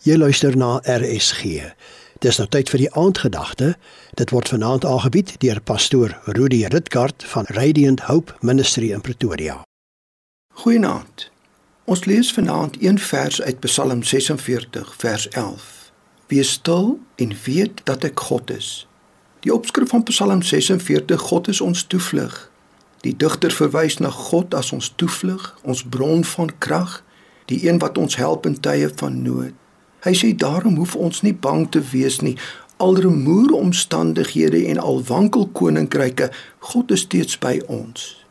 [0.00, 1.60] Jy luister na RSG.
[2.24, 3.74] Dis nou tyd vir die aandgedagte.
[4.16, 9.58] Dit word vanaand aangebied deur pastoor Rudy Ritgard van Radiant Hope Ministry in Pretoria.
[10.62, 11.26] Goeienaand.
[11.84, 15.92] Ons lees vanaand een vers uit Psalm 46 vers 11.
[16.32, 18.88] Wees stil en weet dat ek God is.
[19.44, 22.46] Die opskrif van Psalm 46 God is ons toevlug.
[23.04, 27.02] Die digter verwys na God as ons toevlug, ons bron van krag,
[27.52, 29.52] die een wat ons help in tye van nood.
[30.00, 32.36] Hy sê daarom hoef ons nie bang te wees nie.
[32.80, 38.24] Al rumoer omstandighede en al wankel koninkryke, God is steeds by ons.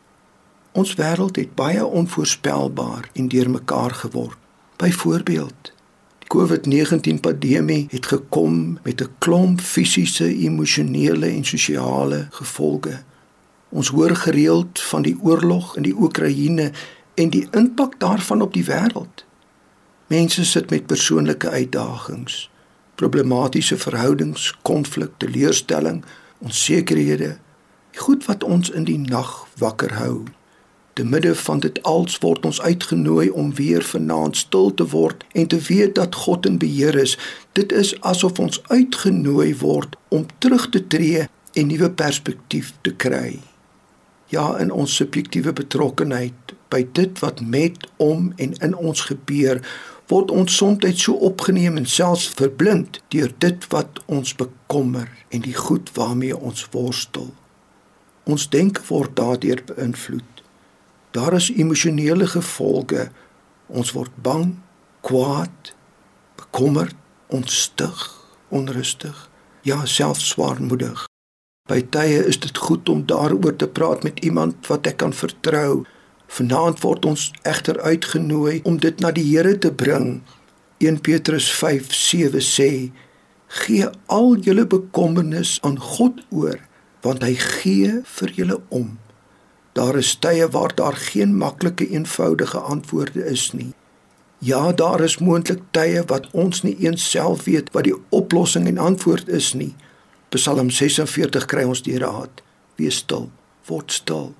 [0.72, 4.38] Ons wêreld het baie onvoorspelbaar en deurmekaar geword.
[4.76, 5.72] Byvoorbeeld,
[6.18, 13.02] die COVID-19 pandemie het gekom met 'n klomp fisiese, emosionele en sosiale gevolge.
[13.68, 16.72] Ons hoor gereeld van die oorlog in die Oekraïne
[17.14, 19.24] en die impak daarvan op die wêreld.
[20.10, 22.50] Mense sit met persoonlike uitdagings,
[22.94, 26.04] problematiese verhoudings, konflik, teleurstelling,
[26.38, 27.36] onsekerhede,
[27.94, 30.24] goed wat ons in die nag wakker hou.
[30.98, 35.46] Te midde van dit alles word ons uitgenooi om weer vanaand stil te word en
[35.46, 37.14] te weet dat God in beheer is.
[37.52, 43.38] Dit is asof ons uitgenooi word om terug te tree en nuwe perspektief te kry.
[44.34, 49.62] Ja, in ons subjektiewe betrokkenheid by dit wat met om en in ons gebeur,
[50.10, 55.54] word ons soms so opgeneem en selfs verblind deur dit wat ons bekommer en die
[55.54, 57.30] goed waarmee ons worstel.
[58.26, 60.42] Ons denke word daardeur beïnvloed.
[61.10, 63.08] Daar is emosionele gevolge.
[63.66, 64.58] Ons word bang,
[65.06, 65.74] kwaad,
[66.38, 66.96] bekommerd,
[67.30, 68.02] ontstig,
[68.50, 69.30] onrustig,
[69.62, 71.06] ja, selfs swaarmoedig.
[71.70, 75.84] By tye is dit goed om daaroor te praat met iemand wat ek kan vertrou
[76.30, 80.20] Vanaand word ons egter uitgenooi om dit na die Here te bring.
[80.78, 82.92] 1 Petrus 5:7 sê:
[83.46, 86.58] "Gee al julle bekommernis aan God oor,
[87.02, 88.98] want hy gee vir julle om."
[89.72, 93.74] Daar is tye waar daar geen maklike eenvoudige antwoorde is nie.
[94.38, 98.78] Ja, daar is moontlik tye wat ons nie eens self weet wat die oplossing en
[98.78, 99.74] antwoord is nie.
[100.28, 102.42] Psalm 46 kry ons die raad:
[102.76, 103.30] Wees stil,
[103.66, 104.34] word stil.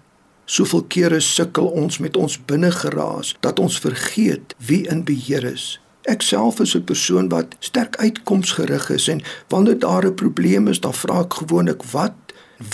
[0.51, 5.77] Soveel kere sukkel ons met ons binnengeraas dat ons vergeet wie in beheer is.
[6.11, 10.81] Ek self is 'n persoon wat sterk uitkomsgerig is en wanneer daar 'n probleem is,
[10.81, 12.17] dan vra ek gewoonlik wat,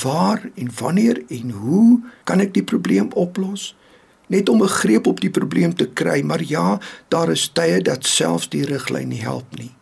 [0.02, 3.76] waar en wanneer en hoe kan ek die probleem oplos?
[4.26, 8.06] Net om 'n greep op die probleem te kry, maar ja, daar is tye dat
[8.06, 9.74] selfs die riglyn nie help nie.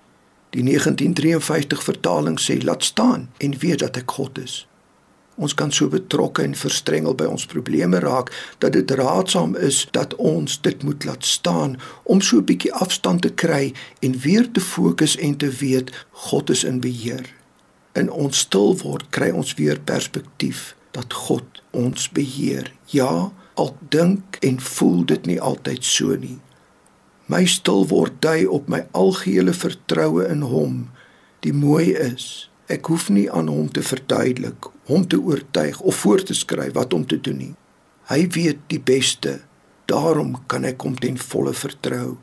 [0.51, 4.67] Die 1953 vertaling sê: "Laat staan en weet dat ek God is."
[5.35, 8.31] Ons kan so betrokke en verstrengel by ons probleme raak
[8.63, 13.23] dat dit raadsaam is dat ons dit moet laat staan om so 'n bietjie afstand
[13.23, 17.27] te kry en weer te fokus en te weet God is in beheer.
[17.95, 22.73] In ons stil word kry ons weer perspektief dat God ons beheer.
[22.87, 26.39] Ja, al dink en voel dit nie altyd so nie.
[27.27, 30.91] My stil word dui op my algehele vertroue in Hom.
[31.41, 36.23] Die mooi is Ek hoef nie aan hom te verduidelik, hom te oortuig of voor
[36.23, 37.55] te skryf wat om te doen nie.
[38.11, 39.41] Hy weet die beste.
[39.91, 42.17] Daarom kan ek hom ten volle vertrou.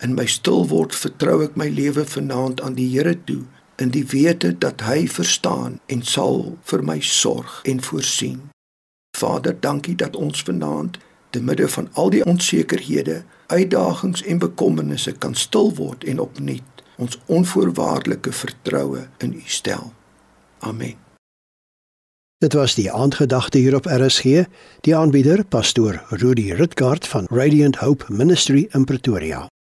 [0.00, 3.44] In my stil word vertrou ek my lewe vanaand aan die Here toe
[3.80, 8.42] in die wete dat hy verstaan en sal vir my sorg en voorsien.
[9.16, 10.98] Vader, dankie dat ons vanaand
[11.30, 17.16] te midde van al die onsekerhede, uitdagings en bekommernisse kan stil word en opnuut ons
[17.32, 19.92] onvoorwaardelike vertroue in U stel.
[20.58, 21.09] Amen.
[22.40, 24.44] Dit was die aandgedagte hier op RSG,
[24.80, 29.50] die aanbieder pastoor Rudy Ritgard van Radiant Hope Ministry in Pretoria.